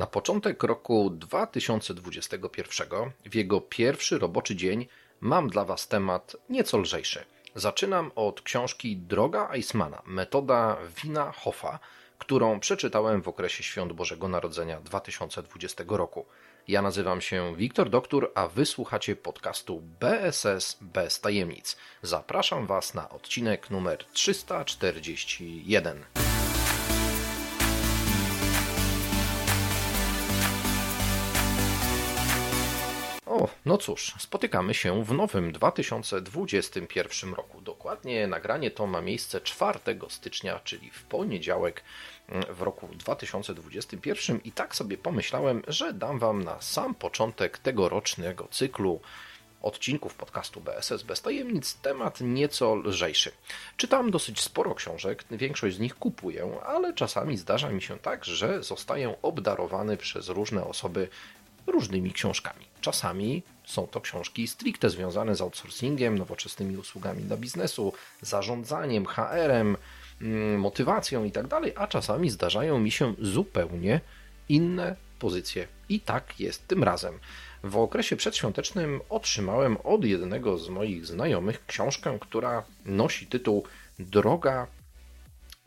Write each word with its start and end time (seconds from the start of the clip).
Na 0.00 0.06
początek 0.06 0.62
roku 0.62 1.10
2021, 1.10 2.88
w 3.26 3.34
jego 3.34 3.60
pierwszy 3.60 4.18
roboczy 4.18 4.56
dzień, 4.56 4.86
mam 5.20 5.50
dla 5.50 5.64
Was 5.64 5.88
temat 5.88 6.36
nieco 6.48 6.78
lżejszy. 6.78 7.24
Zaczynam 7.54 8.10
od 8.14 8.42
książki 8.42 8.96
Droga 8.96 9.48
Eismana, 9.52 10.02
metoda 10.06 10.76
Wina 11.02 11.32
Hoffa, 11.32 11.78
którą 12.18 12.60
przeczytałem 12.60 13.22
w 13.22 13.28
okresie 13.28 13.62
Świąt 13.62 13.92
Bożego 13.92 14.28
Narodzenia 14.28 14.80
2020 14.80 15.84
roku. 15.88 16.26
Ja 16.68 16.82
nazywam 16.82 17.20
się 17.20 17.56
Wiktor 17.56 17.90
Doktor, 17.90 18.32
a 18.34 18.48
wysłuchacie 18.48 19.16
podcastu 19.16 19.82
BSS 20.00 20.78
bez 20.80 21.20
tajemnic. 21.20 21.76
Zapraszam 22.02 22.66
Was 22.66 22.94
na 22.94 23.08
odcinek 23.08 23.70
numer 23.70 24.04
341. 24.12 26.04
No 33.64 33.78
cóż, 33.78 34.14
spotykamy 34.18 34.74
się 34.74 35.04
w 35.04 35.12
nowym 35.12 35.52
2021 35.52 37.34
roku. 37.34 37.60
Dokładnie 37.60 38.26
nagranie 38.26 38.70
to 38.70 38.86
ma 38.86 39.00
miejsce 39.00 39.40
4 39.40 39.78
stycznia, 40.08 40.60
czyli 40.64 40.90
w 40.90 41.02
poniedziałek 41.02 41.82
mm, 42.28 42.54
w 42.54 42.62
roku 42.62 42.88
2021 42.92 44.40
i 44.44 44.52
tak 44.52 44.76
sobie 44.76 44.98
pomyślałem, 44.98 45.62
że 45.68 45.92
dam 45.92 46.18
Wam 46.18 46.44
na 46.44 46.60
sam 46.60 46.94
początek 46.94 47.58
tegorocznego 47.58 48.48
cyklu 48.50 49.00
odcinków 49.62 50.14
podcastu 50.14 50.60
BSS 50.60 51.02
bez 51.02 51.22
tajemnic 51.22 51.74
temat 51.74 52.20
nieco 52.20 52.74
lżejszy. 52.74 53.32
Czytam 53.76 54.10
dosyć 54.10 54.40
sporo 54.40 54.74
książek, 54.74 55.24
większość 55.30 55.76
z 55.76 55.80
nich 55.80 55.94
kupuję, 55.94 56.60
ale 56.66 56.94
czasami 56.94 57.36
zdarza 57.36 57.70
mi 57.70 57.82
się 57.82 57.98
tak, 57.98 58.24
że 58.24 58.62
zostaję 58.62 59.14
obdarowany 59.22 59.96
przez 59.96 60.28
różne 60.28 60.64
osoby 60.64 61.08
różnymi 61.66 62.12
książkami. 62.12 62.69
Czasami 62.80 63.42
są 63.64 63.86
to 63.86 64.00
książki 64.00 64.48
stricte 64.48 64.90
związane 64.90 65.34
z 65.34 65.40
outsourcingiem, 65.40 66.18
nowoczesnymi 66.18 66.76
usługami 66.76 67.22
dla 67.22 67.36
biznesu, 67.36 67.92
zarządzaniem, 68.22 69.06
HR-em, 69.06 69.76
mm, 70.20 70.60
motywacją 70.60 71.24
itd., 71.24 71.48
tak 71.48 71.62
a 71.76 71.86
czasami 71.86 72.30
zdarzają 72.30 72.78
mi 72.78 72.90
się 72.90 73.14
zupełnie 73.18 74.00
inne 74.48 74.96
pozycje. 75.18 75.68
I 75.88 76.00
tak 76.00 76.40
jest 76.40 76.68
tym 76.68 76.84
razem. 76.84 77.18
W 77.64 77.76
okresie 77.76 78.16
przedświątecznym 78.16 79.00
otrzymałem 79.08 79.76
od 79.84 80.04
jednego 80.04 80.58
z 80.58 80.68
moich 80.68 81.06
znajomych 81.06 81.66
książkę, 81.66 82.18
która 82.20 82.62
nosi 82.84 83.26
tytuł 83.26 83.64
Droga 83.98 84.66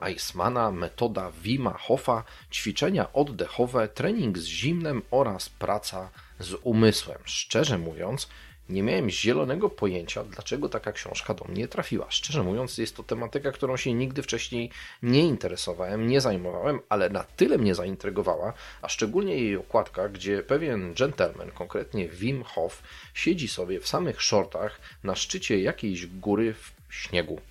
Eismana, 0.04 0.72
metoda 0.72 1.32
Wima 1.32 1.74
Hofa, 1.74 2.24
ćwiczenia 2.52 3.14
oddechowe, 3.14 3.88
trening 3.88 4.38
z 4.38 4.46
zimnem 4.46 5.02
oraz 5.12 5.50
praca 5.50 6.10
z 6.40 6.54
umysłem. 6.64 7.20
Szczerze 7.26 7.78
mówiąc, 7.78 8.28
nie 8.70 8.84
miałem 8.84 9.10
zielonego 9.10 9.70
pojęcia, 9.70 10.24
dlaczego 10.24 10.70
taka 10.70 10.92
książka 10.92 11.34
do 11.34 11.46
mnie 11.46 11.68
trafiła. 11.68 12.06
Szczerze 12.10 12.44
mówiąc, 12.44 12.78
jest 12.78 12.96
to 12.96 13.04
tematyka, 13.04 13.52
którą 13.52 13.78
się 13.78 13.94
nigdy 13.94 14.24
wcześniej 14.24 14.70
nie 15.04 15.28
interesowałem, 15.28 16.08
nie 16.08 16.22
zajmowałem, 16.22 16.80
ale 16.90 17.10
na 17.10 17.24
tyle 17.24 17.58
mnie 17.58 17.76
zaintrygowała, 17.76 18.54
a 18.82 18.90
szczególnie 18.90 19.36
jej 19.36 19.58
okładka, 19.58 20.10
gdzie 20.10 20.44
pewien 20.44 20.94
gentleman, 20.94 21.52
konkretnie 21.52 22.08
Wim 22.08 22.44
Hof, 22.44 22.84
siedzi 23.14 23.48
sobie 23.48 23.80
w 23.80 23.88
samych 23.88 24.22
shortach 24.22 24.80
na 25.04 25.16
szczycie 25.16 25.60
jakiejś 25.60 26.08
góry 26.08 26.54
w 26.54 26.74
śniegu 26.90 27.42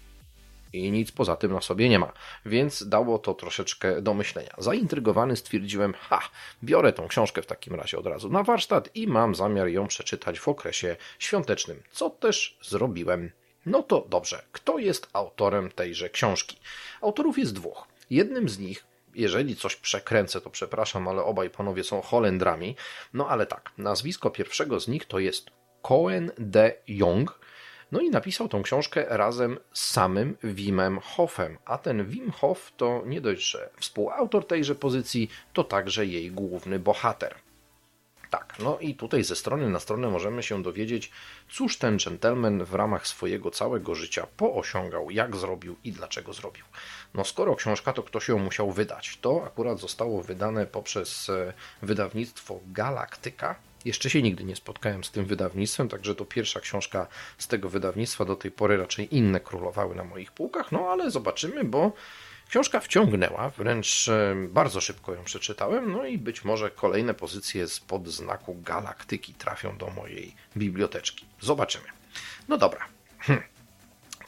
i 0.73 0.91
nic 0.91 1.13
poza 1.13 1.37
tym 1.37 1.53
na 1.53 1.61
sobie 1.61 1.89
nie 1.89 1.99
ma, 1.99 2.13
więc 2.47 2.89
dało 2.89 3.19
to 3.19 3.35
troszeczkę 3.35 4.03
do 4.03 4.15
myślenia. 4.15 4.55
Zaintrygowany 4.59 5.37
stwierdziłem, 5.37 5.95
ha, 5.99 6.21
biorę 6.65 6.93
tą 6.93 7.09
książkę 7.09 7.43
w 7.43 7.47
takim 7.47 7.75
razie 7.75 7.99
od 7.99 8.07
razu 8.07 8.29
na 8.29 8.43
warsztat 8.43 8.97
i 8.97 9.07
mam 9.07 9.35
zamiar 9.35 9.69
ją 9.69 9.87
przeczytać 9.87 10.41
w 10.41 10.49
okresie 10.49 10.97
świątecznym, 11.19 11.83
co 11.91 12.11
też 12.11 12.59
zrobiłem. 12.63 13.31
No 13.67 13.83
to 13.83 14.07
dobrze, 14.09 14.43
kto 14.53 14.79
jest 14.79 15.09
autorem 15.13 15.71
tejże 15.71 16.11
książki? 16.11 16.57
Autorów 17.01 17.39
jest 17.39 17.55
dwóch. 17.55 17.89
Jednym 18.11 18.49
z 18.49 18.59
nich 18.59 18.85
jeżeli 19.15 19.57
coś 19.57 19.77
przekręcę, 19.77 20.41
to 20.41 20.51
przepraszam, 20.51 21.09
ale 21.09 21.25
obaj 21.25 21.51
panowie 21.51 21.85
są 21.85 22.01
Holendrami. 22.01 22.77
No 23.15 23.29
ale 23.29 23.47
tak, 23.47 23.71
nazwisko 23.79 24.31
pierwszego 24.31 24.81
z 24.81 24.89
nich 24.89 25.05
to 25.05 25.19
jest 25.19 25.51
Cohen 25.83 26.33
de 26.39 26.73
Jong, 26.89 27.39
no 27.93 28.01
i 28.01 28.11
napisał 28.11 28.49
tą 28.49 28.63
książkę 28.63 29.05
razem 29.09 29.59
z 29.73 29.91
samym 29.91 30.37
Wimem 30.45 30.99
Hofem, 30.99 31.59
a 31.65 31.79
ten 31.79 32.07
Wim 32.07 32.31
Hof 32.31 32.73
to 32.77 33.03
nie 33.07 33.21
dość, 33.21 33.51
że 33.51 33.71
współautor 33.81 34.47
tejże 34.47 34.75
pozycji, 34.75 35.31
to 35.53 35.65
także 35.65 36.07
jej 36.07 36.31
główny 36.31 36.79
bohater. 36.79 37.35
Tak, 38.31 38.55
no 38.59 38.79
i 38.79 38.95
tutaj 38.95 39.25
ze 39.25 39.37
strony 39.37 39.71
na 39.71 39.81
stronę 39.81 40.09
możemy 40.09 40.43
się 40.43 40.63
dowiedzieć, 40.63 41.11
cóż 41.51 41.79
ten 41.79 41.97
gentleman 42.05 42.65
w 42.65 42.75
ramach 42.75 43.07
swojego 43.07 43.51
całego 43.51 43.95
życia 43.95 44.27
poosiągał, 44.37 45.11
jak 45.11 45.37
zrobił 45.37 45.77
i 45.85 45.93
dlaczego 45.93 46.33
zrobił. 46.33 46.65
No 47.15 47.25
skoro 47.25 47.57
książka, 47.57 47.93
to 47.93 48.03
ktoś 48.03 48.29
ją 48.29 48.39
musiał 48.39 48.73
wydać. 48.73 49.19
To 49.21 49.45
akurat 49.47 49.79
zostało 49.79 50.23
wydane 50.23 50.67
poprzez 50.67 51.29
e, 51.29 51.53
wydawnictwo 51.83 52.61
Galaktyka, 52.67 53.55
jeszcze 53.85 54.11
się 54.11 54.23
nigdy 54.23 54.45
nie 54.45 54.57
spotkałem 54.57 55.05
z 55.05 55.11
tym 55.11 55.25
wydawnictwem, 55.25 55.89
także 55.89 56.15
to 56.15 56.25
pierwsza 56.25 56.61
książka 56.61 57.07
z 57.39 57.49
tego 57.49 57.69
wydawnictwa. 57.69 58.25
Do 58.25 58.37
tej 58.37 58.51
pory 58.51 58.77
raczej 58.77 59.17
inne 59.17 59.41
królowały 59.41 59.95
na 59.95 60.05
moich 60.05 60.33
półkach, 60.33 60.73
no 60.73 60.89
ale 60.89 61.11
zobaczymy, 61.11 61.65
bo 61.65 61.93
książka 62.49 62.81
wciągnęła, 62.81 63.51
wręcz 63.51 64.09
e, 64.09 64.35
bardzo 64.49 64.81
szybko 64.81 65.15
ją 65.15 65.25
przeczytałem, 65.25 65.93
no 65.93 66.07
i 66.07 66.19
być 66.19 66.45
może 66.45 66.71
kolejne 66.71 67.15
pozycje 67.15 67.69
spod 67.69 68.09
znaku 68.09 68.55
galaktyki 68.55 69.35
trafią 69.35 69.77
do 69.77 69.91
mojej 69.91 70.35
biblioteczki. 70.57 71.27
Zobaczymy. 71.41 71.85
No 72.49 72.59
dobra. 72.59 72.89
Hm. 73.19 73.43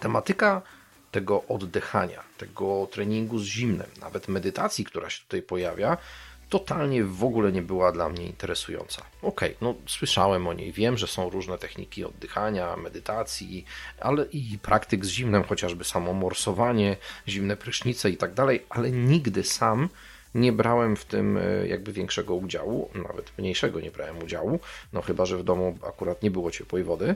Tematyka 0.01 0.63
tego 1.11 1.45
oddychania, 1.49 2.23
tego 2.39 2.89
treningu 2.91 3.39
z 3.39 3.45
zimnem, 3.45 3.91
nawet 4.01 4.29
medytacji, 4.29 4.85
która 4.85 5.11
się 5.11 5.23
tutaj 5.23 5.43
pojawia, 5.43 5.97
totalnie 6.49 7.05
w 7.05 7.25
ogóle 7.25 7.53
nie 7.53 7.63
była 7.63 7.93
dla 7.93 8.09
mnie 8.09 8.27
interesująca. 8.27 9.03
Okej, 9.23 9.49
okay, 9.49 9.57
no 9.61 9.75
słyszałem 9.87 10.47
o 10.47 10.53
niej, 10.53 10.73
wiem, 10.73 10.99
że 10.99 11.07
są 11.07 11.31
różne 11.31 11.59
techniki 11.59 12.05
oddychania, 12.05 12.77
medytacji, 12.77 13.65
ale 14.01 14.25
i 14.25 14.59
praktyk 14.63 15.05
z 15.05 15.09
zimnem, 15.09 15.45
chociażby 15.45 15.85
samo 15.85 16.13
morsowanie, 16.13 16.97
zimne 17.29 17.57
prysznice 17.57 18.11
i 18.11 18.17
tak 18.17 18.35
dalej, 18.35 18.65
ale 18.69 18.91
nigdy 18.91 19.43
sam 19.43 19.89
nie 20.35 20.53
brałem 20.53 20.97
w 20.97 21.05
tym 21.05 21.37
e, 21.37 21.69
jakby 21.69 21.93
większego 21.93 22.35
udziału, 22.35 22.91
nawet 22.95 23.39
mniejszego 23.39 23.81
nie 23.81 23.91
brałem 23.91 24.23
udziału, 24.23 24.61
no 24.93 25.03
chyba, 25.03 25.27
że 25.27 25.39
w 25.39 25.45
domu 25.45 25.79
akurat 25.87 26.23
nie 26.23 26.31
było 26.31 26.51
ciepłej 26.51 26.85
wody. 26.85 27.15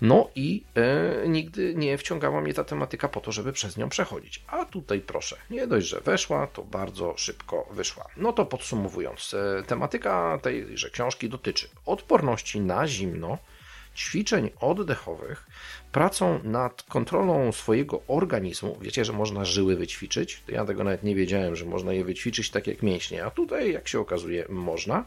No 0.00 0.30
i 0.34 0.64
e, 0.74 1.28
nigdy 1.28 1.74
nie 1.74 1.98
wciągała 1.98 2.40
mnie 2.40 2.54
ta 2.54 2.64
tematyka 2.64 3.08
po 3.08 3.20
to, 3.20 3.32
żeby 3.32 3.52
przez 3.52 3.76
nią 3.76 3.88
przechodzić. 3.88 4.42
A 4.46 4.64
tutaj 4.64 5.00
proszę, 5.00 5.36
nie 5.50 5.66
dość, 5.66 5.86
że 5.86 6.00
weszła, 6.00 6.46
to 6.46 6.62
bardzo 6.62 7.14
szybko 7.16 7.66
wyszła. 7.70 8.04
No 8.16 8.32
to 8.32 8.46
podsumowując, 8.46 9.34
e, 9.34 9.62
tematyka 9.62 10.38
tejże 10.42 10.90
książki 10.90 11.28
dotyczy 11.28 11.68
odporności 11.86 12.60
na 12.60 12.86
zimno, 12.86 13.38
ćwiczeń 14.00 14.50
oddechowych, 14.60 15.46
pracą 15.92 16.40
nad 16.44 16.82
kontrolą 16.82 17.52
swojego 17.52 18.02
organizmu. 18.08 18.78
Wiecie, 18.80 19.04
że 19.04 19.12
można 19.12 19.44
żyły 19.44 19.76
wyćwiczyć? 19.76 20.42
Ja 20.48 20.64
tego 20.64 20.84
nawet 20.84 21.02
nie 21.02 21.14
wiedziałem, 21.14 21.56
że 21.56 21.64
można 21.64 21.92
je 21.92 22.04
wyćwiczyć 22.04 22.50
tak 22.50 22.66
jak 22.66 22.82
mięśnie, 22.82 23.24
a 23.24 23.30
tutaj, 23.30 23.72
jak 23.72 23.88
się 23.88 24.00
okazuje, 24.00 24.46
można. 24.48 25.04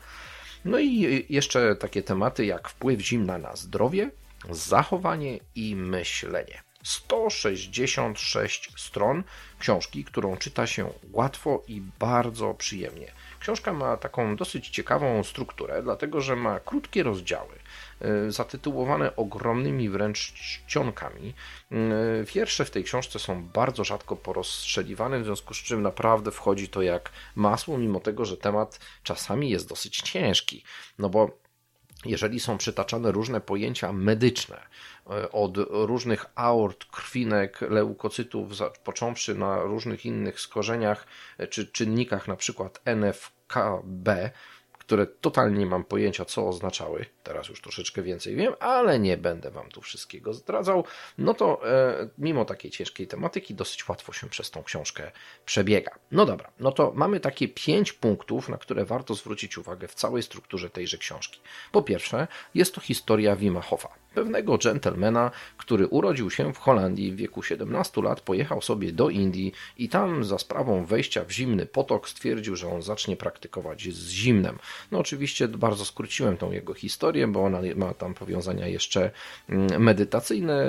No 0.66 0.80
i 0.80 1.25
jeszcze 1.30 1.75
takie 1.75 2.04
tematy 2.04 2.45
jak 2.45 2.69
wpływ 2.69 3.01
zimna 3.01 3.38
na 3.38 3.56
zdrowie, 3.56 4.12
zachowanie 4.50 5.40
i 5.56 5.75
myślenie. 5.75 6.62
166 6.83 8.71
stron 8.77 9.24
książki, 9.59 10.03
którą 10.03 10.38
czyta 10.38 10.68
się 10.68 10.89
łatwo 11.12 11.63
i 11.68 11.81
bardzo 12.00 12.53
przyjemnie. 12.53 13.12
Książka 13.39 13.74
ma 13.74 13.97
taką 13.97 14.35
dosyć 14.35 14.69
ciekawą 14.69 15.24
strukturę, 15.24 15.83
dlatego 15.83 16.21
że 16.21 16.35
ma 16.35 16.59
krótkie 16.59 17.03
rozdziały, 17.03 17.56
y, 18.27 18.31
zatytułowane 18.31 19.15
ogromnymi 19.15 19.89
wręcz 19.89 20.33
czcionkami. 20.33 21.33
Y, 21.71 22.24
wiersze 22.24 22.65
w 22.65 22.71
tej 22.71 22.83
książce 22.83 23.19
są 23.19 23.44
bardzo 23.44 23.83
rzadko 23.83 24.15
porozstrzeliwane, 24.15 25.19
w 25.19 25.25
związku 25.25 25.53
z 25.53 25.57
czym 25.57 25.81
naprawdę 25.81 26.31
wchodzi 26.31 26.68
to 26.69 26.81
jak 26.81 27.12
masło, 27.35 27.77
mimo 27.77 28.00
tego, 28.00 28.25
że 28.25 28.38
temat 28.38 28.80
czasami 29.03 29.50
jest 29.50 29.69
dosyć 29.69 29.97
ciężki. 29.97 30.63
No 31.00 31.09
bo 31.09 31.44
jeżeli 32.06 32.39
są 32.39 32.57
przytaczane 32.57 33.12
różne 33.12 33.41
pojęcia 33.41 33.94
medyczne, 33.94 34.62
od 35.31 35.57
różnych 35.69 36.25
aort, 36.35 36.85
krwinek, 36.85 37.61
leukocytów, 37.61 38.51
począwszy 38.83 39.35
na 39.35 39.63
różnych 39.63 40.05
innych 40.05 40.39
skorzeniach 40.39 41.07
e, 41.38 41.47
czy 41.47 41.67
czynnikach, 41.67 42.27
na 42.27 42.35
przykład 42.35 42.81
NFKB, 42.85 44.31
które 44.79 45.07
totalnie 45.07 45.59
nie 45.59 45.65
mam 45.65 45.83
pojęcia, 45.83 46.25
co 46.25 46.47
oznaczały. 46.47 47.05
Teraz 47.23 47.47
już 47.47 47.61
troszeczkę 47.61 48.01
więcej 48.01 48.35
wiem, 48.35 48.53
ale 48.59 48.99
nie 48.99 49.17
będę 49.17 49.51
Wam 49.51 49.69
tu 49.69 49.81
wszystkiego 49.81 50.33
zdradzał. 50.33 50.83
No 51.17 51.33
to 51.33 51.69
e, 51.69 52.09
mimo 52.17 52.45
takiej 52.45 52.71
ciężkiej 52.71 53.07
tematyki, 53.07 53.55
dosyć 53.55 53.89
łatwo 53.89 54.13
się 54.13 54.29
przez 54.29 54.51
tą 54.51 54.63
książkę 54.63 55.11
przebiega. 55.45 55.91
No 56.11 56.25
dobra, 56.25 56.51
no 56.59 56.71
to 56.71 56.91
mamy 56.95 57.19
takie 57.19 57.47
pięć 57.47 57.93
punktów, 57.93 58.49
na 58.49 58.57
które 58.57 58.85
warto 58.85 59.15
zwrócić 59.15 59.57
uwagę 59.57 59.87
w 59.87 59.95
całej 59.95 60.23
strukturze 60.23 60.69
tejże 60.69 60.97
książki. 60.97 61.39
Po 61.71 61.81
pierwsze, 61.81 62.27
jest 62.55 62.75
to 62.75 62.81
historia 62.81 63.35
Wima 63.35 63.61
Hofa 63.61 64.03
pewnego 64.13 64.57
dżentelmena, 64.57 65.31
który 65.57 65.87
urodził 65.87 66.29
się 66.29 66.53
w 66.53 66.57
Holandii 66.57 67.11
w 67.11 67.15
wieku 67.15 67.43
17 67.43 68.01
lat, 68.01 68.21
pojechał 68.21 68.61
sobie 68.61 68.91
do 68.91 69.09
Indii 69.09 69.53
i 69.77 69.89
tam 69.89 70.23
za 70.23 70.37
sprawą 70.37 70.85
wejścia 70.85 71.25
w 71.25 71.31
zimny 71.31 71.65
potok 71.65 72.09
stwierdził, 72.09 72.55
że 72.55 72.67
on 72.67 72.81
zacznie 72.81 73.17
praktykować 73.17 73.81
z 73.81 74.09
zimnem. 74.09 74.59
No 74.91 74.99
oczywiście 74.99 75.47
bardzo 75.47 75.85
skróciłem 75.85 76.37
tą 76.37 76.51
jego 76.51 76.73
historię, 76.73 77.12
bo 77.27 77.44
ona 77.44 77.60
ma 77.75 77.94
tam 77.94 78.13
powiązania 78.13 78.68
jeszcze 78.68 79.12
mm, 79.50 79.83
medytacyjne, 79.83 80.65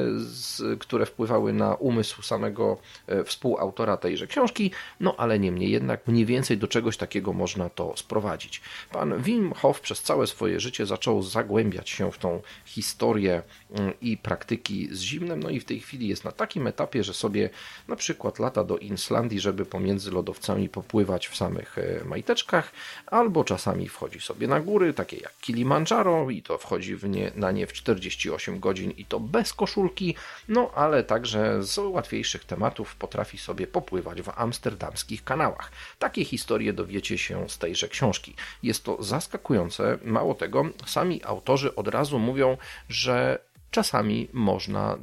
które 0.78 1.06
wpływały 1.06 1.52
na 1.52 1.74
umysł 1.74 2.22
samego 2.22 2.78
e, 3.06 3.24
współautora 3.24 3.96
tejże 3.96 4.26
książki, 4.26 4.70
no 5.00 5.14
ale 5.16 5.38
niemniej 5.38 5.70
jednak 5.70 6.08
mniej 6.08 6.26
więcej 6.26 6.58
do 6.58 6.68
czegoś 6.68 6.96
takiego 6.96 7.32
można 7.32 7.70
to 7.70 7.96
sprowadzić. 7.96 8.60
Pan 8.92 9.22
Wim 9.22 9.52
Hof 9.52 9.80
przez 9.80 10.02
całe 10.02 10.26
swoje 10.26 10.60
życie 10.60 10.86
zaczął 10.86 11.22
zagłębiać 11.22 11.90
się 11.90 12.12
w 12.12 12.18
tą 12.18 12.42
historię 12.64 13.42
Mm, 13.74 13.92
i 14.00 14.16
praktyki 14.16 14.88
z 14.92 15.00
zimnem. 15.00 15.42
No 15.42 15.50
i 15.50 15.60
w 15.60 15.64
tej 15.64 15.80
chwili 15.80 16.08
jest 16.08 16.24
na 16.24 16.32
takim 16.32 16.66
etapie, 16.66 17.04
że 17.04 17.14
sobie 17.14 17.50
na 17.88 17.96
przykład 17.96 18.38
lata 18.38 18.64
do 18.64 18.78
Islandii, 18.78 19.40
żeby 19.40 19.66
pomiędzy 19.66 20.10
lodowcami 20.10 20.68
popływać 20.68 21.28
w 21.28 21.36
samych 21.36 21.78
e, 21.78 22.04
majteczkach, 22.04 22.72
albo 23.06 23.44
czasami 23.44 23.88
wchodzi 23.88 24.20
sobie 24.20 24.48
na 24.48 24.60
góry, 24.60 24.94
takie 24.94 25.16
jak 25.16 25.32
Kilimandżaro 25.40 26.30
i 26.36 26.42
to 26.42 26.58
wchodzi 26.58 26.96
w 26.96 27.08
nie, 27.08 27.32
na 27.34 27.50
nie 27.50 27.66
w 27.66 27.72
48 27.72 28.60
godzin 28.60 28.90
i 28.90 29.04
to 29.04 29.20
bez 29.20 29.52
koszulki, 29.52 30.14
no 30.48 30.70
ale 30.74 31.04
także 31.04 31.62
z 31.62 31.78
łatwiejszych 31.78 32.44
tematów 32.44 32.96
potrafi 32.96 33.38
sobie 33.38 33.66
popływać 33.66 34.22
w 34.22 34.28
amsterdamskich 34.28 35.24
kanałach. 35.24 35.72
Takie 35.98 36.24
historie 36.24 36.72
dowiecie 36.72 37.18
się 37.18 37.48
z 37.48 37.58
tejże 37.58 37.88
książki. 37.88 38.34
Jest 38.62 38.84
to 38.84 39.02
zaskakujące, 39.02 39.98
mało 40.04 40.34
tego, 40.34 40.64
sami 40.86 41.24
autorzy 41.24 41.74
od 41.74 41.88
razu 41.88 42.18
mówią, 42.18 42.56
że 42.88 43.38
czasami 43.70 44.28
można 44.32 44.98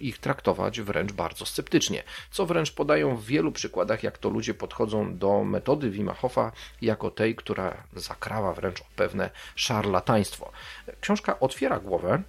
ich 0.00 0.18
traktować 0.18 0.80
wręcz 0.80 1.12
bardzo 1.12 1.46
sceptycznie, 1.46 2.02
co 2.30 2.46
wręcz 2.46 2.72
podają 2.72 3.16
w 3.16 3.24
wielu 3.24 3.52
przykładach, 3.52 4.02
jak 4.02 4.18
to 4.18 4.30
ludzie 4.30 4.54
podchodzą 4.54 5.18
do 5.18 5.44
metody 5.44 5.90
Wima 5.90 6.14
jako 6.82 7.10
tej, 7.10 7.36
która 7.36 7.82
zakrawa 7.92 8.52
wręcz 8.52 8.80
o 8.80 8.84
pewne 8.96 9.30
szarlataństwo. 9.54 10.52
Książka 11.00 11.40
otwiera 11.40 11.80
głowę 11.80 12.22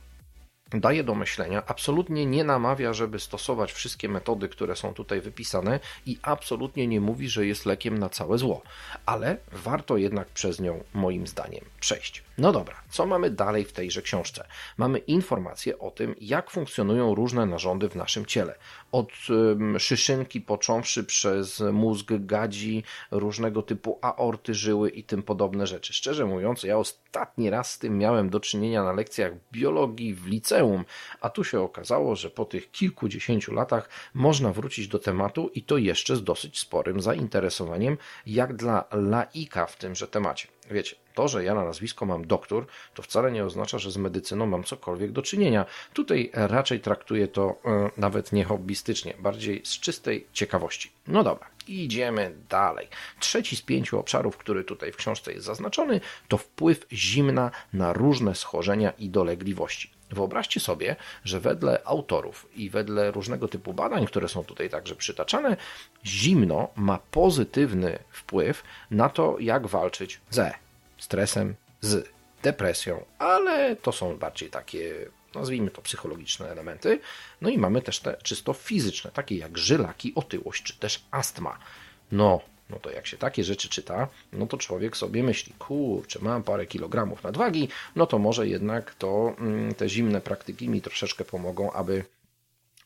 daje 0.79 1.03
do 1.03 1.15
myślenia, 1.15 1.63
absolutnie 1.67 2.25
nie 2.25 2.43
namawia, 2.43 2.93
żeby 2.93 3.19
stosować 3.19 3.73
wszystkie 3.73 4.09
metody, 4.09 4.49
które 4.49 4.75
są 4.75 4.93
tutaj 4.93 5.21
wypisane 5.21 5.79
i 6.05 6.17
absolutnie 6.21 6.87
nie 6.87 7.01
mówi, 7.01 7.29
że 7.29 7.45
jest 7.45 7.65
lekiem 7.65 7.97
na 7.97 8.09
całe 8.09 8.37
zło, 8.37 8.61
ale 9.05 9.37
warto 9.51 9.97
jednak 9.97 10.27
przez 10.27 10.59
nią, 10.59 10.83
moim 10.93 11.27
zdaniem, 11.27 11.65
przejść. 11.79 12.23
No 12.37 12.51
dobra, 12.51 12.75
co 12.89 13.05
mamy 13.05 13.29
dalej 13.29 13.65
w 13.65 13.73
tejże 13.73 14.01
książce? 14.01 14.47
Mamy 14.77 14.99
informacje 14.99 15.79
o 15.79 15.91
tym, 15.91 16.15
jak 16.21 16.51
funkcjonują 16.51 17.15
różne 17.15 17.45
narządy 17.45 17.89
w 17.89 17.95
naszym 17.95 18.25
ciele. 18.25 18.55
Od 18.91 19.11
szyszynki 19.77 20.41
począwszy 20.41 21.03
przez 21.03 21.63
mózg, 21.73 22.07
gadzi, 22.09 22.83
różnego 23.11 23.61
typu 23.61 23.99
aorty, 24.01 24.53
żyły 24.53 24.89
i 24.89 25.03
tym 25.03 25.23
podobne 25.23 25.67
rzeczy. 25.67 25.93
Szczerze 25.93 26.25
mówiąc, 26.25 26.63
ja 26.63 26.77
ostatni 26.77 27.49
raz 27.49 27.71
z 27.71 27.79
tym 27.79 27.97
miałem 27.97 28.29
do 28.29 28.39
czynienia 28.39 28.83
na 28.83 28.93
lekcjach 28.93 29.31
biologii 29.51 30.13
w 30.13 30.27
liceum, 30.27 30.64
a 31.21 31.29
tu 31.29 31.43
się 31.43 31.61
okazało, 31.61 32.15
że 32.15 32.29
po 32.29 32.45
tych 32.45 32.71
kilkudziesięciu 32.71 33.53
latach 33.53 33.89
można 34.13 34.53
wrócić 34.53 34.87
do 34.87 34.99
tematu 34.99 35.51
i 35.53 35.63
to 35.63 35.77
jeszcze 35.77 36.15
z 36.15 36.23
dosyć 36.23 36.59
sporym 36.59 37.01
zainteresowaniem, 37.01 37.97
jak 38.25 38.55
dla 38.55 38.85
laika 38.91 39.65
w 39.65 39.77
tymże 39.77 40.07
temacie. 40.07 40.47
Wiecie, 40.71 40.95
to, 41.13 41.27
że 41.27 41.43
ja 41.43 41.53
na 41.53 41.65
nazwisko 41.65 42.05
mam 42.05 42.27
doktor, 42.27 42.65
to 42.93 43.01
wcale 43.01 43.31
nie 43.31 43.45
oznacza, 43.45 43.79
że 43.79 43.91
z 43.91 43.97
medycyną 43.97 44.45
mam 44.45 44.63
cokolwiek 44.63 45.11
do 45.11 45.21
czynienia. 45.21 45.65
Tutaj 45.93 46.31
raczej 46.33 46.79
traktuję 46.79 47.27
to 47.27 47.55
e, 47.65 47.89
nawet 47.97 48.31
nie 48.31 48.43
hobbystycznie, 48.43 49.13
bardziej 49.19 49.61
z 49.65 49.79
czystej 49.79 50.27
ciekawości. 50.33 50.91
No 51.07 51.23
dobra, 51.23 51.47
idziemy 51.67 52.35
dalej. 52.49 52.87
Trzeci 53.19 53.55
z 53.55 53.61
pięciu 53.61 53.99
obszarów, 53.99 54.37
który 54.37 54.63
tutaj 54.63 54.91
w 54.91 54.95
książce 54.95 55.33
jest 55.33 55.45
zaznaczony, 55.45 56.01
to 56.27 56.37
wpływ 56.37 56.87
zimna 56.91 57.51
na 57.73 57.93
różne 57.93 58.35
schorzenia 58.35 58.91
i 58.91 59.09
dolegliwości. 59.09 59.94
Wyobraźcie 60.09 60.59
sobie, 60.59 60.95
że 61.23 61.39
wedle 61.39 61.81
autorów 61.85 62.47
i 62.55 62.69
wedle 62.69 63.11
różnego 63.11 63.47
typu 63.47 63.73
badań, 63.73 64.05
które 64.05 64.29
są 64.29 64.43
tutaj 64.43 64.69
także 64.69 64.95
przytaczane, 64.95 65.57
zimno 66.05 66.69
ma 66.75 66.99
pozytywny 67.11 67.99
wpływ 68.09 68.63
na 68.91 69.09
to, 69.09 69.37
jak 69.39 69.67
walczyć 69.67 70.21
ze 70.29 70.53
stresem, 70.97 71.55
z 71.81 72.09
depresją, 72.43 73.05
ale 73.19 73.75
to 73.75 73.91
są 73.91 74.17
bardziej 74.17 74.49
takie, 74.49 74.93
nazwijmy 75.35 75.71
to, 75.71 75.81
psychologiczne 75.81 76.49
elementy. 76.49 76.99
No 77.41 77.49
i 77.49 77.57
mamy 77.57 77.81
też 77.81 77.99
te 77.99 78.17
czysto 78.23 78.53
fizyczne, 78.53 79.11
takie 79.11 79.37
jak 79.37 79.57
żylaki, 79.57 80.13
otyłość 80.15 80.63
czy 80.63 80.79
też 80.79 81.05
astma. 81.11 81.57
No, 82.11 82.41
no 82.69 82.79
to 82.79 82.91
jak 82.91 83.07
się 83.07 83.17
takie 83.17 83.43
rzeczy 83.43 83.69
czyta, 83.69 84.07
no 84.33 84.47
to 84.47 84.57
człowiek 84.57 84.97
sobie 84.97 85.23
myśli, 85.23 85.53
kurczę, 85.59 86.19
mam 86.21 86.43
parę 86.43 86.65
kilogramów 86.65 87.23
nadwagi, 87.23 87.67
no 87.95 88.05
to 88.05 88.19
może 88.19 88.47
jednak 88.47 88.95
to 88.95 89.35
mm, 89.39 89.73
te 89.73 89.89
zimne 89.89 90.21
praktyki 90.21 90.69
mi 90.69 90.81
troszeczkę 90.81 91.25
pomogą, 91.25 91.71
aby 91.71 92.05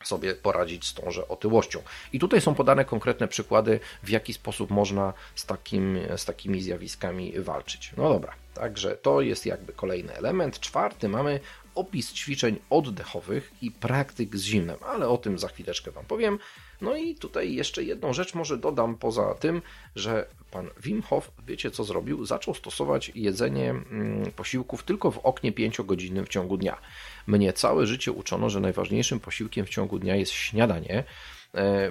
sobie 0.04 0.34
poradzić 0.34 0.86
z 0.86 0.94
tąże 0.94 1.28
otyłością. 1.28 1.82
I 2.12 2.18
tutaj 2.18 2.40
są 2.40 2.54
podane 2.54 2.84
konkretne 2.84 3.28
przykłady, 3.28 3.80
w 4.02 4.08
jaki 4.08 4.32
sposób 4.32 4.70
można 4.70 5.12
z, 5.34 5.46
takim, 5.46 5.98
z 6.16 6.24
takimi 6.24 6.62
zjawiskami 6.62 7.32
walczyć. 7.38 7.92
No 7.96 8.08
dobra, 8.08 8.34
także 8.54 8.96
to 8.96 9.20
jest 9.20 9.46
jakby 9.46 9.72
kolejny 9.72 10.14
element. 10.14 10.60
Czwarty 10.60 11.08
mamy 11.08 11.40
opis 11.74 12.12
ćwiczeń 12.12 12.58
oddechowych 12.70 13.52
i 13.62 13.70
praktyk 13.70 14.36
z 14.36 14.42
zimnem, 14.42 14.76
ale 14.86 15.08
o 15.08 15.18
tym 15.18 15.38
za 15.38 15.48
chwileczkę 15.48 15.90
Wam 15.90 16.04
powiem. 16.04 16.38
No 16.80 16.96
i 16.96 17.14
tutaj 17.14 17.54
jeszcze 17.54 17.82
jedną 17.82 18.12
rzecz 18.12 18.34
może 18.34 18.58
dodam 18.58 18.96
poza 18.96 19.34
tym, 19.34 19.62
że 19.96 20.26
pan 20.50 20.70
Wim 20.82 21.02
Hof, 21.02 21.30
wiecie 21.46 21.70
co 21.70 21.84
zrobił? 21.84 22.26
Zaczął 22.26 22.54
stosować 22.54 23.12
jedzenie 23.14 23.70
mm, 23.70 24.30
posiłków 24.36 24.82
tylko 24.82 25.10
w 25.10 25.18
oknie 25.18 25.52
5-godzinnym 25.52 26.24
w 26.24 26.28
ciągu 26.28 26.56
dnia. 26.56 26.80
Mnie 27.26 27.52
całe 27.52 27.86
życie 27.86 28.12
uczono, 28.12 28.50
że 28.50 28.60
najważniejszym 28.60 29.20
posiłkiem 29.20 29.66
w 29.66 29.68
ciągu 29.68 29.98
dnia 29.98 30.16
jest 30.16 30.32
śniadanie, 30.32 31.04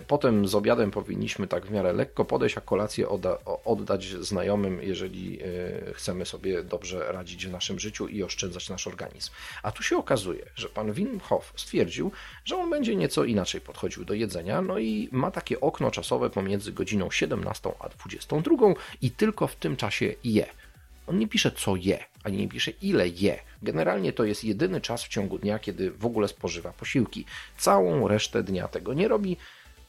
potem 0.08 0.48
z 0.48 0.56
obiadem 0.56 0.92
powinniśmy 0.92 1.48
tak 1.48 1.66
w 1.66 1.72
miarę 1.72 1.94
lekko 1.94 2.26
podejść, 2.26 2.58
a 2.58 2.62
kolację 2.62 3.10
odda, 3.10 3.38
oddać 3.66 4.06
znajomym, 4.06 4.80
jeżeli 4.84 5.40
e, 5.42 5.94
chcemy 5.94 6.26
sobie 6.26 6.64
dobrze 6.64 7.12
radzić 7.12 7.48
w 7.48 7.52
naszym 7.52 7.80
życiu 7.80 8.08
i 8.08 8.24
oszczędzać 8.24 8.70
nasz 8.70 8.88
organizm. 8.88 9.32
A 9.64 9.72
tu 9.72 9.84
się 9.84 9.98
okazuje, 9.98 10.46
że 10.56 10.70
pan 10.70 10.94
Wim 10.94 11.20
Hof 11.20 11.54
stwierdził, 11.56 12.12
że 12.46 12.58
on 12.58 12.70
będzie 12.70 12.96
nieco 12.96 13.24
inaczej 13.24 13.62
podchodził 13.62 14.06
do 14.06 14.14
jedzenia, 14.14 14.62
no 14.62 14.80
i 14.80 15.10
ma 15.12 15.32
takie 15.32 15.60
okno 15.62 15.92
czasowe 15.92 16.30
pomiędzy 16.30 16.72
godziną 16.72 17.12
17 17.12 17.72
a 17.80 17.90
22 17.90 18.68
i 19.02 19.12
tylko 19.12 19.48
w 19.48 19.56
tym 19.56 19.76
czasie 19.76 20.14
je. 20.24 20.46
On 21.10 21.20
nie 21.20 21.28
pisze 21.28 21.52
co 21.52 21.76
je, 21.76 22.04
ani 22.24 22.38
nie 22.38 22.48
pisze 22.48 22.72
ile 22.82 23.08
je. 23.08 23.40
Generalnie 23.62 24.14
to 24.14 24.24
jest 24.24 24.44
jedyny 24.44 24.82
czas 24.82 25.04
w 25.04 25.08
ciągu 25.08 25.40
dnia, 25.40 25.60
kiedy 25.60 25.92
w 25.92 26.06
ogóle 26.06 26.28
spożywa 26.28 26.74
posiłki. 26.74 27.26
Całą 27.58 28.08
resztę 28.08 28.44
dnia 28.44 28.68
tego 28.68 28.94
nie 28.94 29.08
robi, 29.08 29.38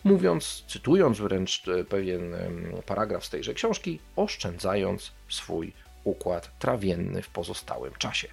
mówiąc, 0.04 0.64
cytując 0.68 1.18
wręcz 1.18 1.68
e, 1.68 1.84
pewien 1.84 2.34
paragraf 2.86 3.24
z 3.24 3.30
tejże 3.30 3.54
książki, 3.54 3.98
oszczędzając 4.16 5.12
swój 5.28 5.72
układ 6.04 6.58
trawienny 6.58 7.22
w 7.22 7.28
pozostałym 7.28 7.92
czasie. 7.98 8.28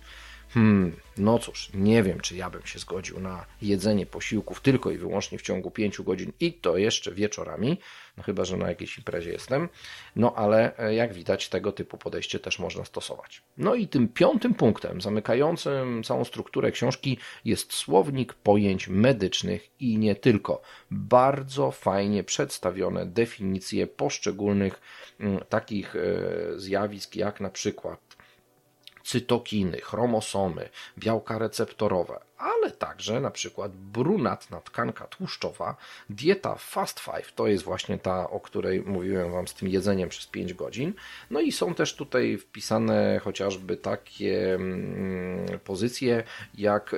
Hmm, 0.50 0.96
no 1.18 1.40
cóż, 1.40 1.70
nie 1.74 2.04
wiem, 2.04 2.20
czy 2.20 2.36
ja 2.36 2.50
bym 2.50 2.66
się 2.66 2.80
zgodził 2.80 3.20
na 3.20 3.46
jedzenie 3.62 4.06
posiłków 4.06 4.62
tylko 4.62 4.92
i 4.92 4.98
wyłącznie 4.98 5.38
w 5.38 5.42
ciągu 5.42 5.72
5 5.72 6.02
godzin 6.02 6.32
i 6.40 6.54
to 6.54 6.78
jeszcze 6.78 7.12
wieczorami, 7.12 7.78
no 8.18 8.24
chyba, 8.24 8.46
że 8.46 8.58
na 8.58 8.70
jakiejś 8.70 8.98
imprezie 8.98 9.32
jestem. 9.32 9.70
No 10.16 10.36
ale 10.36 10.78
e, 10.78 10.96
jak 10.96 11.14
widać, 11.14 11.50
tego 11.50 11.72
typu 11.72 11.98
podejście 11.98 12.40
też 12.40 12.60
można 12.60 12.86
stosować. 12.86 13.42
No 13.58 13.76
i 13.76 13.88
tym 13.88 14.08
piątym 14.08 14.54
punktem, 14.54 15.02
zamykającym 15.02 16.04
całą 16.04 16.24
strukturę 16.24 16.72
książki, 16.72 17.18
jest 17.46 17.74
słownik 17.74 18.34
pojęć 18.34 18.88
medycznych 18.88 19.70
i 19.80 19.98
nie 19.98 20.16
tylko. 20.16 20.62
Bardzo 20.92 21.72
fajnie 21.72 22.24
przedstawione 22.24 23.06
definicje 23.06 23.88
poszczególnych 23.88 24.82
mm, 25.20 25.40
takich 25.50 25.96
e, 25.96 26.00
zjawisk, 26.60 27.16
jak 27.16 27.42
na 27.42 27.50
przykład 27.50 28.18
cytokiny, 29.04 29.78
chromosomy, 29.82 30.70
białka 30.98 31.38
receptorowe, 31.38 32.20
ale 32.38 32.72
także 32.72 33.20
na 33.20 33.32
przykład 33.32 33.72
brunatna 33.76 34.62
tkanka 34.62 35.08
tłuszczowa, 35.08 35.76
dieta 36.10 36.56
Fast 36.56 37.00
Five, 37.00 37.34
to 37.36 37.48
jest 37.48 37.64
właśnie 37.64 37.98
ta, 37.98 38.30
o 38.30 38.40
której 38.40 38.82
mówiłem 38.82 39.32
Wam 39.32 39.48
z 39.48 39.54
tym 39.54 39.68
jedzeniem 39.68 40.10
przez 40.10 40.28
5 40.28 40.54
godzin. 40.54 40.94
No 41.32 41.42
i 41.42 41.52
są 41.52 41.74
też 41.74 41.96
tutaj 41.96 42.38
wpisane 42.38 43.20
chociażby 43.24 43.78
takie 43.78 44.54
mm, 44.54 45.60
pozycje, 45.60 46.24
jak 46.54 46.94
e, 46.94 46.98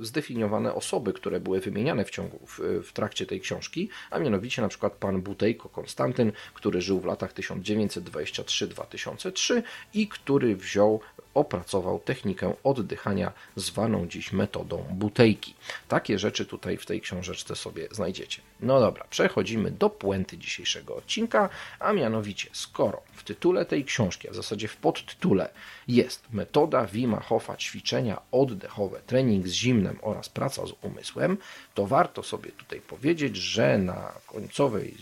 zdefiniowane 0.00 0.74
osoby, 0.74 1.12
które 1.12 1.40
były 1.40 1.60
wymieniane 1.60 2.04
w 2.04 2.10
ciągu, 2.10 2.40
w, 2.46 2.60
w 2.84 2.92
trakcie 2.92 3.26
tej 3.26 3.40
książki, 3.40 3.90
a 4.10 4.18
mianowicie 4.18 4.62
na 4.62 4.68
przykład 4.68 4.92
pan 4.92 5.22
Butejko 5.22 5.68
Konstantyn, 5.68 6.32
który 6.54 6.80
żył 6.80 7.00
w 7.00 7.04
latach 7.04 7.34
1923-2003 7.34 9.62
i 9.94 10.08
który 10.08 10.56
wziął 10.56 11.00
opracował 11.34 11.98
technikę 11.98 12.54
oddychania 12.64 13.32
zwaną 13.56 14.06
dziś 14.06 14.32
metodą 14.36 14.84
butejki. 14.90 15.54
Takie 15.88 16.18
rzeczy 16.18 16.46
tutaj 16.46 16.76
w 16.76 16.86
tej 16.86 17.00
książeczce 17.00 17.56
sobie 17.56 17.88
znajdziecie. 17.90 18.42
No 18.60 18.80
dobra, 18.80 19.06
przechodzimy 19.10 19.70
do 19.70 19.90
puenty 19.90 20.38
dzisiejszego 20.38 20.96
odcinka, 20.96 21.48
a 21.80 21.92
mianowicie 21.92 22.50
skoro 22.52 23.02
w 23.12 23.24
tytule 23.24 23.64
tej 23.64 23.84
książki, 23.84 24.28
a 24.28 24.32
w 24.32 24.34
zasadzie 24.34 24.68
w 24.68 24.76
podtytule 24.76 25.48
jest 25.88 26.32
metoda 26.32 26.86
Wima 26.86 27.20
Hofa 27.20 27.56
ćwiczenia 27.56 28.22
oddechowe, 28.32 29.00
trening 29.06 29.48
z 29.48 29.52
zimnem 29.52 29.98
oraz 30.02 30.28
praca 30.28 30.66
z 30.66 30.72
umysłem, 30.82 31.38
to 31.74 31.86
warto 31.86 32.22
sobie 32.22 32.52
tutaj 32.52 32.80
powiedzieć, 32.80 33.36
że 33.36 33.78
na 33.78 34.12
końcowej, 34.26 34.94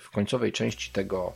w 0.00 0.10
końcowej 0.10 0.52
części 0.52 0.92
tego 0.92 1.32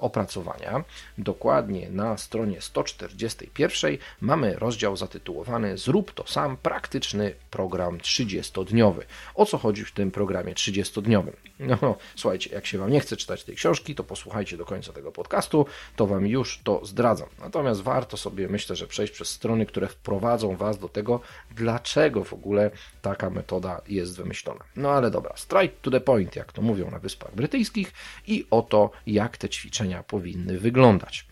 opracowania, 0.00 0.84
dokładnie 1.18 1.90
na 1.90 2.18
stronie 2.18 2.60
141 2.60 3.96
mamy 4.20 4.54
rozdział 4.54 4.96
zatytułowany 4.96 5.78
Zrób 5.78 6.12
to 6.12 6.26
sam, 6.26 6.56
praktyczny 6.56 7.34
program 7.50 7.98
30-dniowy. 7.98 9.02
O 9.34 9.46
co 9.46 9.58
chodzi 9.58 9.84
w 9.84 9.92
tym 9.92 10.10
programie 10.10 10.54
30-dniowym? 10.82 11.32
No, 11.60 11.96
słuchajcie, 12.16 12.50
jak 12.54 12.66
się 12.66 12.78
Wam 12.78 12.90
nie 12.90 13.00
chce 13.00 13.16
czytać 13.16 13.44
tej 13.44 13.56
książki, 13.56 13.94
to 13.94 14.04
posłuchajcie 14.04 14.56
do 14.56 14.64
końca 14.64 14.92
tego 14.92 15.12
podcastu, 15.12 15.66
to 15.96 16.06
Wam 16.06 16.26
już 16.26 16.60
to 16.64 16.86
zdradzam. 16.86 17.28
Natomiast 17.38 17.80
warto 17.80 18.16
sobie, 18.16 18.48
myślę, 18.48 18.76
że 18.76 18.86
przejść 18.86 19.12
przez 19.12 19.28
strony, 19.28 19.66
które 19.66 19.88
wprowadzą 19.88 20.56
Was 20.56 20.78
do 20.78 20.88
tego, 20.88 21.20
dlaczego 21.50 22.24
w 22.24 22.32
ogóle 22.32 22.70
taka 23.02 23.30
metoda 23.30 23.80
jest 23.88 24.16
wymyślona. 24.16 24.64
No 24.76 24.90
ale 24.90 25.10
dobra, 25.10 25.32
straight 25.36 25.82
to 25.82 25.90
the 25.90 26.00
point, 26.00 26.36
jak 26.36 26.52
to 26.52 26.62
mówią 26.62 26.90
na 26.90 26.98
Wyspach 26.98 27.34
Brytyjskich 27.34 27.92
i 28.26 28.46
o 28.50 28.62
to, 28.62 28.90
jak 29.06 29.36
te 29.36 29.48
ćwiczenia 29.48 30.02
powinny 30.02 30.58
wyglądać. 30.58 31.26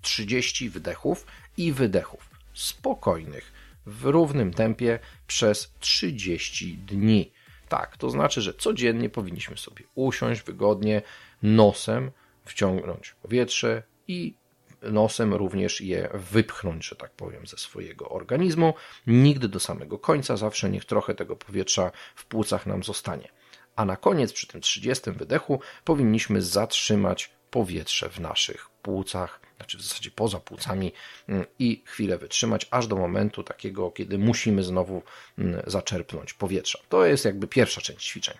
30 0.00 0.70
wdechów 0.70 1.26
i 1.56 1.72
wydechów 1.72 2.30
spokojnych, 2.54 3.52
w 3.86 4.04
równym 4.04 4.54
tempie 4.54 4.98
przez 5.26 5.72
30 5.80 6.78
dni. 6.78 7.32
Tak, 7.70 7.96
to 7.96 8.10
znaczy, 8.10 8.40
że 8.40 8.54
codziennie 8.54 9.10
powinniśmy 9.10 9.56
sobie 9.56 9.84
usiąść 9.94 10.42
wygodnie, 10.42 11.02
nosem 11.42 12.10
wciągnąć 12.44 13.14
powietrze 13.22 13.82
i 14.08 14.34
nosem 14.82 15.34
również 15.34 15.80
je 15.80 16.08
wypchnąć, 16.14 16.86
że 16.86 16.96
tak 16.96 17.10
powiem, 17.10 17.46
ze 17.46 17.56
swojego 17.56 18.08
organizmu. 18.08 18.74
Nigdy 19.06 19.48
do 19.48 19.60
samego 19.60 19.98
końca, 19.98 20.36
zawsze 20.36 20.70
niech 20.70 20.84
trochę 20.84 21.14
tego 21.14 21.36
powietrza 21.36 21.90
w 22.14 22.26
płucach 22.26 22.66
nam 22.66 22.82
zostanie. 22.82 23.28
A 23.76 23.84
na 23.84 23.96
koniec, 23.96 24.32
przy 24.32 24.46
tym 24.46 24.60
30 24.60 25.10
wydechu, 25.10 25.60
powinniśmy 25.84 26.42
zatrzymać 26.42 27.30
powietrze 27.50 28.08
w 28.08 28.20
naszych 28.20 28.68
płucach, 28.82 29.40
znaczy 29.60 29.78
w 29.78 29.82
zasadzie 29.82 30.10
poza 30.10 30.40
płucami 30.40 30.92
mm, 31.28 31.46
i 31.58 31.82
chwilę 31.86 32.18
wytrzymać, 32.18 32.66
aż 32.70 32.86
do 32.86 32.96
momentu 32.96 33.42
takiego, 33.42 33.90
kiedy 33.90 34.18
musimy 34.18 34.62
znowu 34.62 35.02
mm, 35.38 35.62
zaczerpnąć 35.66 36.34
powietrza. 36.34 36.78
To 36.88 37.04
jest 37.04 37.24
jakby 37.24 37.46
pierwsza 37.46 37.80
część 37.80 38.08
ćwiczeń. 38.08 38.34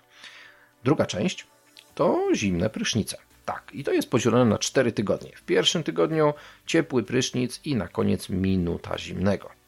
Druga 0.84 1.06
część 1.06 1.46
to 1.94 2.28
zimne 2.34 2.70
prysznice. 2.70 3.16
Tak, 3.44 3.70
i 3.72 3.84
to 3.84 3.92
jest 3.92 4.10
podzielone 4.10 4.44
na 4.44 4.58
4 4.58 4.92
tygodnie. 4.92 5.32
W 5.36 5.42
pierwszym 5.42 5.82
tygodniu 5.82 6.34
ciepły 6.66 7.02
prysznic 7.02 7.60
i 7.64 7.76
na 7.76 7.88
koniec 7.88 8.28
minuta 8.28 8.98
zimnego 8.98 9.59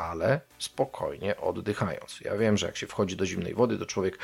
ale 0.00 0.40
spokojnie 0.58 1.36
oddychając. 1.36 2.20
Ja 2.20 2.36
wiem, 2.36 2.56
że 2.56 2.66
jak 2.66 2.76
się 2.76 2.86
wchodzi 2.86 3.16
do 3.16 3.26
zimnej 3.26 3.54
wody, 3.54 3.78
to 3.78 3.86
człowiek 3.86 4.18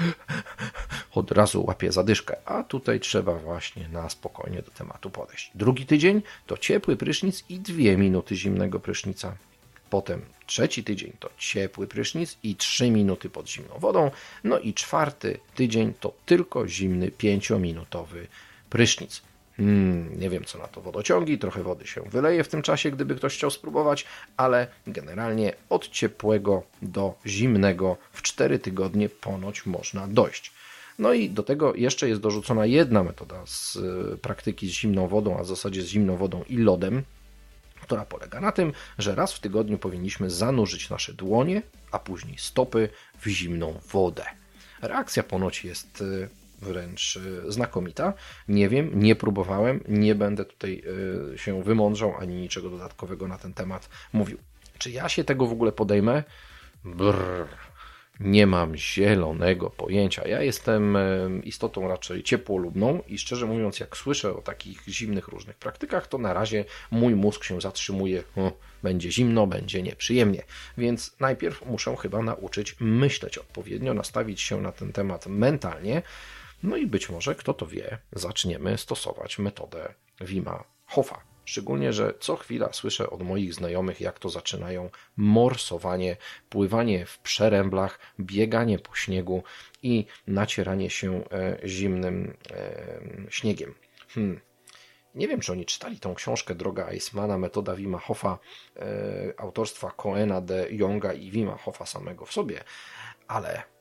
od 1.15 1.31
razu 1.31 1.65
łapie 1.65 1.93
zadyszkę, 1.93 2.37
a 2.45 2.63
tutaj 2.63 3.01
trzeba 3.01 3.35
właśnie 3.35 3.89
na 3.89 4.09
spokojnie 4.09 4.63
do 4.63 4.71
tematu 4.71 5.11
podejść. 5.11 5.51
Drugi 5.55 5.87
tydzień 5.87 6.23
to 6.47 6.59
ciepły 6.59 6.97
prysznic 6.97 7.45
i 7.49 7.61
dwie 7.61 7.97
minuty 7.97 8.37
zimnego 8.37 8.81
prysznica. 8.81 9.37
Potem 9.91 10.21
trzeci 10.47 10.85
tydzień 10.85 11.13
to 11.19 11.31
ciepły 11.39 11.87
prysznic 11.87 12.39
i 12.43 12.57
trzy 12.57 12.91
minuty 12.91 13.31
pod 13.31 13.49
zimną 13.49 13.79
wodą. 13.79 14.11
No 14.45 14.59
i 14.59 14.75
czwarty 14.75 15.39
tydzień 15.55 15.95
to 16.01 16.13
tylko 16.27 16.69
zimny 16.69 17.11
pięciominutowy 17.11 18.27
prysznic. 18.71 19.23
Hmm, 19.57 20.21
nie 20.21 20.31
wiem 20.31 20.45
co 20.45 20.59
na 20.59 20.67
to 20.69 20.81
wodociągi, 20.81 21.39
trochę 21.39 21.63
wody 21.63 21.87
się 21.87 22.03
wyleje 22.03 22.45
w 22.45 22.49
tym 22.49 22.63
czasie, 22.63 22.91
gdyby 22.91 23.17
ktoś 23.17 23.35
chciał 23.35 23.51
spróbować, 23.51 24.07
ale 24.37 24.67
generalnie 24.87 25.53
od 25.71 25.89
ciepłego 25.89 26.63
do 26.83 27.15
zimnego 27.27 27.97
w 28.13 28.23
4 28.23 28.59
tygodnie 28.59 29.09
ponoć 29.09 29.67
można 29.67 30.09
dojść. 30.09 30.53
No 30.99 31.13
i 31.13 31.31
do 31.31 31.43
tego 31.43 31.75
jeszcze 31.75 32.09
jest 32.09 32.21
dorzucona 32.21 32.67
jedna 32.67 33.05
metoda 33.05 33.47
z 33.47 33.77
e, 33.77 34.17
praktyki 34.17 34.69
z 34.69 34.71
zimną 34.71 35.09
wodą, 35.09 35.39
a 35.39 35.43
w 35.43 35.47
zasadzie 35.47 35.83
z 35.83 35.87
zimną 35.87 36.17
wodą 36.17 36.45
i 36.49 36.57
lodem, 36.57 37.03
która 37.81 38.05
polega 38.05 38.41
na 38.41 38.53
tym, 38.53 38.73
że 38.99 39.15
raz 39.15 39.33
w 39.33 39.41
tygodniu 39.41 39.79
powinniśmy 39.79 40.31
zanurzyć 40.31 40.91
nasze 40.91 41.13
dłonie, 41.13 41.63
a 41.91 41.99
później 41.99 42.39
stopy 42.39 42.89
w 43.21 43.29
zimną 43.29 43.81
wodę. 43.93 44.25
Reakcja 44.83 45.23
ponoć 45.23 45.65
jest 45.65 46.03
e, 46.23 46.46
wręcz 46.59 47.17
e, 47.17 47.53
znakomita. 47.53 48.13
Nie 48.49 48.69
wiem, 48.69 48.91
nie 48.95 49.17
próbowałem, 49.17 49.81
nie 49.89 50.15
będę 50.15 50.45
tutaj 50.45 50.83
e, 51.35 51.39
się 51.39 51.63
wymądrzał 51.63 52.15
ani 52.19 52.35
niczego 52.35 52.71
dodatkowego 52.71 53.29
na 53.29 53.39
ten 53.39 53.55
temat 53.55 53.89
mówił. 54.13 54.39
Czy 54.79 54.91
ja 54.91 55.09
się 55.09 55.25
tego 55.25 55.47
w 55.47 55.53
ogóle 55.53 55.73
podejmę? 55.73 56.25
Brrr. 56.85 57.49
Nie 58.21 58.47
mam 58.47 58.77
zielonego 58.77 59.71
pojęcia. 59.71 60.29
Ja 60.29 60.43
jestem 60.43 60.97
e, 60.97 61.29
istotą 61.45 61.89
raczej 61.89 62.23
ciepłolubną 62.23 63.03
i 63.09 63.19
szczerze 63.19 63.47
mówiąc, 63.47 63.81
jak 63.81 63.97
słyszę 63.97 64.37
o 64.37 64.43
takich 64.43 64.83
zimnych 64.89 65.29
różnych 65.29 65.57
praktykach, 65.57 66.07
to 66.07 66.19
na 66.19 66.35
razie 66.35 66.65
mój 66.91 67.15
mózg 67.15 67.45
się 67.45 67.61
zatrzymuje. 67.61 68.23
O, 68.37 68.53
będzie 68.83 69.13
zimno, 69.13 69.47
będzie 69.47 69.83
nieprzyjemnie. 69.83 70.43
Więc 70.79 71.17
najpierw 71.21 71.67
muszę 71.67 71.97
chyba 71.97 72.23
nauczyć 72.23 72.77
myśleć 72.81 73.39
odpowiednio, 73.39 73.95
nastawić 73.95 74.41
się 74.41 74.61
na 74.61 74.73
ten 74.73 74.93
temat 74.93 75.27
mentalnie, 75.27 76.03
no 76.67 76.77
i 76.77 76.87
być 76.87 77.11
może, 77.11 77.35
kto 77.35 77.55
to 77.55 77.67
wie, 77.67 77.99
zaczniemy 78.13 78.79
stosować 78.79 79.39
metodę 79.39 79.95
Wima 80.21 80.65
Hofa. 80.87 81.21
Szczególnie, 81.45 81.93
że 81.93 82.15
co 82.21 82.37
chwila 82.37 82.73
słyszę 82.73 83.11
od 83.11 83.23
moich 83.23 83.55
znajomych, 83.55 84.01
jak 84.01 84.19
to 84.19 84.29
zaczynają 84.29 84.91
morsowanie, 85.17 86.17
pływanie 86.49 87.07
w 87.07 87.19
przeręblach, 87.19 87.99
bieganie 88.21 88.79
po 88.79 88.95
śniegu 88.95 89.43
i 89.83 90.07
nacieranie 90.27 90.91
się 90.91 91.25
e, 91.31 91.59
zimnym 91.65 92.37
e, 92.51 92.91
śniegiem. 93.31 93.75
Hmm. 94.09 94.41
Nie 95.15 95.29
wiem, 95.29 95.41
czy 95.41 95.53
oni 95.53 95.67
czytali 95.67 96.01
tą 96.01 96.15
książkę 96.15 96.55
Droga 96.55 96.89
Eismana, 96.89 97.39
metoda 97.39 97.75
Wima 97.75 97.99
Hofa, 97.99 98.39
e, 98.77 98.83
autorstwa 99.37 99.91
Coena 99.91 100.41
de 100.41 100.67
Jonga 100.71 101.13
i 101.13 101.31
Wima 101.31 101.57
Hofa 101.57 101.87
samego 101.87 102.27
w 102.27 102.33
sobie, 102.33 102.65
ale 103.29 103.76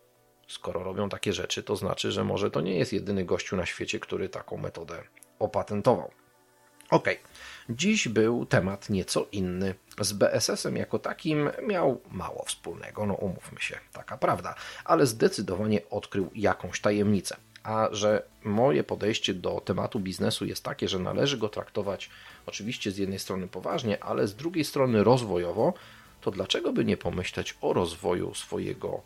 Skoro 0.47 0.83
robią 0.83 1.09
takie 1.09 1.33
rzeczy, 1.33 1.63
to 1.63 1.75
znaczy, 1.75 2.11
że 2.11 2.23
może 2.23 2.51
to 2.51 2.61
nie 2.61 2.75
jest 2.79 2.93
jedyny 2.93 3.25
gościu 3.25 3.55
na 3.55 3.65
świecie, 3.65 3.99
który 3.99 4.29
taką 4.29 4.57
metodę 4.57 5.03
opatentował. 5.39 6.11
Ok, 6.89 7.09
dziś 7.69 8.07
był 8.07 8.45
temat 8.45 8.89
nieco 8.89 9.27
inny. 9.31 9.75
Z 9.99 10.13
BSS-em 10.13 10.77
jako 10.77 10.99
takim 10.99 11.49
miał 11.67 12.01
mało 12.11 12.43
wspólnego, 12.45 13.05
no 13.05 13.13
umówmy 13.13 13.61
się, 13.61 13.79
taka 13.93 14.17
prawda, 14.17 14.55
ale 14.83 15.05
zdecydowanie 15.05 15.89
odkrył 15.89 16.29
jakąś 16.35 16.81
tajemnicę. 16.81 17.37
a 17.65 17.89
że 17.91 18.23
moje 18.43 18.83
podejście 18.83 19.33
do 19.33 19.61
tematu 19.61 19.99
biznesu 19.99 20.45
jest 20.45 20.63
takie, 20.63 20.87
że 20.87 20.99
należy 20.99 21.37
go 21.37 21.49
traktować 21.49 22.09
oczywiście 22.45 22.91
z 22.91 22.97
jednej 22.97 23.19
strony 23.19 23.47
poważnie, 23.47 24.03
ale 24.03 24.27
z 24.27 24.35
drugiej 24.35 24.63
strony 24.65 25.03
rozwojowo, 25.03 25.73
to 26.21 26.31
dlaczego 26.31 26.73
by 26.73 26.85
nie 26.85 26.97
pomyśleć 26.97 27.57
o 27.61 27.73
rozwoju 27.73 28.33
swojego 28.33 29.01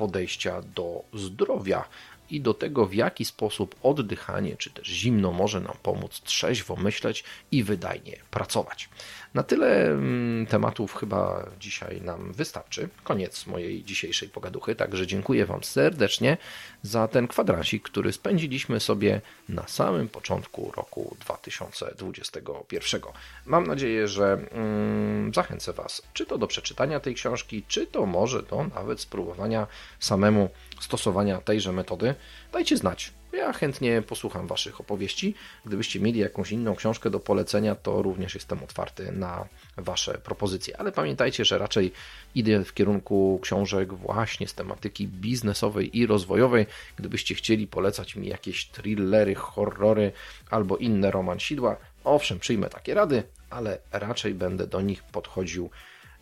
podejścia 0.00 0.62
do 0.62 1.04
zdrowia 1.14 1.84
i 2.30 2.40
do 2.40 2.54
tego, 2.54 2.86
w 2.86 2.94
jaki 2.94 3.24
sposób 3.24 3.74
oddychanie 3.82 4.56
czy 4.56 4.70
też 4.70 4.88
zimno 4.88 5.32
może 5.32 5.60
nam 5.60 5.76
pomóc 5.82 6.20
trzeźwo 6.20 6.76
myśleć 6.76 7.24
i 7.52 7.64
wydajnie 7.64 8.16
pracować. 8.30 8.88
Na 9.34 9.42
tyle 9.42 9.90
mm, 9.90 10.46
tematów 10.46 10.94
chyba 10.94 11.50
dzisiaj 11.60 12.00
nam 12.02 12.32
wystarczy. 12.32 12.88
Koniec 13.04 13.46
mojej 13.46 13.84
dzisiejszej 13.84 14.28
pogaduchy, 14.28 14.74
także 14.74 15.06
dziękuję 15.06 15.46
Wam 15.46 15.64
serdecznie 15.64 16.36
za 16.82 17.08
ten 17.08 17.28
kwadransik, 17.28 17.82
który 17.82 18.12
spędziliśmy 18.12 18.80
sobie 18.80 19.20
na 19.48 19.68
samym 19.68 20.08
początku 20.08 20.72
roku 20.76 21.16
2021. 21.20 23.00
Mam 23.46 23.66
nadzieję, 23.66 24.08
że 24.08 24.38
mm, 24.50 25.34
zachęcę 25.34 25.72
Was 25.72 26.02
czy 26.14 26.26
to 26.26 26.38
do 26.38 26.46
przeczytania 26.46 27.00
tej 27.00 27.14
książki, 27.14 27.64
czy 27.68 27.86
to 27.86 28.06
może 28.06 28.42
do 28.42 28.64
nawet 28.74 29.00
spróbowania 29.00 29.66
samemu 30.00 30.50
stosowania 30.80 31.40
tejże 31.40 31.72
metody. 31.72 32.14
Dajcie 32.52 32.76
znać. 32.76 33.12
Ja 33.32 33.52
chętnie 33.52 34.02
posłucham 34.02 34.46
Waszych 34.46 34.80
opowieści. 34.80 35.34
Gdybyście 35.66 36.00
mieli 36.00 36.20
jakąś 36.20 36.52
inną 36.52 36.74
książkę 36.74 37.10
do 37.10 37.20
polecenia, 37.20 37.74
to 37.74 38.02
również 38.02 38.34
jestem 38.34 38.62
otwarty 38.64 39.12
na 39.12 39.48
Wasze 39.76 40.18
propozycje. 40.18 40.80
Ale 40.80 40.92
pamiętajcie, 40.92 41.44
że 41.44 41.58
raczej 41.58 41.92
idę 42.34 42.64
w 42.64 42.74
kierunku 42.74 43.38
książek 43.42 43.94
właśnie 43.94 44.48
z 44.48 44.54
tematyki 44.54 45.08
biznesowej 45.08 45.98
i 45.98 46.06
rozwojowej. 46.06 46.66
Gdybyście 46.96 47.34
chcieli 47.34 47.66
polecać 47.66 48.16
mi 48.16 48.28
jakieś 48.28 48.66
thrillery, 48.66 49.34
horrory 49.34 50.12
albo 50.50 50.76
inne 50.76 51.10
romansidła, 51.10 51.76
owszem, 52.04 52.38
przyjmę 52.38 52.68
takie 52.68 52.94
rady, 52.94 53.22
ale 53.50 53.78
raczej 53.92 54.34
będę 54.34 54.66
do 54.66 54.80
nich 54.80 55.02
podchodził 55.02 55.70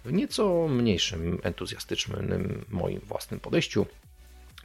w 0.04 0.12
nieco 0.12 0.68
mniejszym, 0.68 1.38
entuzjastycznym 1.42 2.64
moim 2.68 3.00
własnym 3.00 3.40
podejściu 3.40 3.86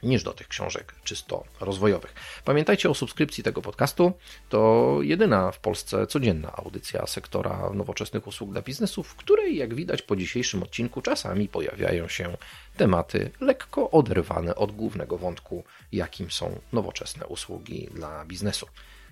niż 0.04 0.22
do 0.22 0.32
tych 0.32 0.48
książek 0.48 0.94
czysto 1.04 1.44
rozwojowych. 1.60 2.14
Pamiętajcie 2.44 2.90
o 2.90 2.94
subskrypcji 2.94 3.44
tego 3.44 3.62
podcastu. 3.62 4.12
To 4.48 4.98
jedyna 5.02 5.52
w 5.52 5.58
Polsce 5.58 6.06
codzienna 6.06 6.52
audycja 6.56 7.06
sektora 7.06 7.70
nowoczesnych 7.74 8.26
usług 8.26 8.52
dla 8.52 8.62
biznesu, 8.62 9.02
w 9.02 9.14
której, 9.14 9.56
jak 9.56 9.74
widać 9.74 10.02
po 10.02 10.16
dzisiejszym 10.16 10.62
odcinku, 10.62 11.02
czasami 11.02 11.48
pojawiają 11.48 12.08
się 12.08 12.36
tematy 12.76 13.30
lekko 13.40 13.90
oderwane 13.90 14.54
od 14.54 14.72
głównego 14.72 15.18
wątku, 15.18 15.64
jakim 15.92 16.30
są 16.30 16.60
nowoczesne 16.72 17.26
usługi 17.26 17.88
dla 17.94 18.24
biznesu. 18.24 18.66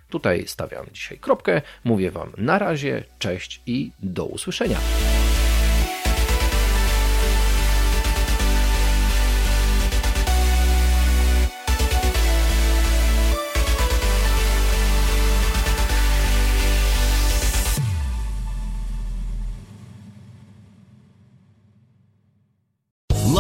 Tutaj 0.09 0.49
stawiam 0.49 0.87
dzisiaj 0.93 1.19
kropkę. 1.19 1.63
Mówię 1.85 2.11
Wam 2.11 2.33
na 2.37 2.59
razie, 2.59 3.05
cześć 3.19 3.63
i 3.67 3.93
do 4.03 4.25
usłyszenia. 4.25 4.79